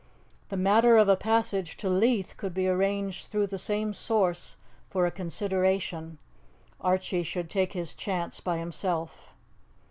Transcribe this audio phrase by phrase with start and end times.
[0.49, 4.55] The matter of a passage to Leith could be arranged through the same source
[4.89, 6.17] for a consideration.
[6.79, 9.35] Archie should take his chance by himself.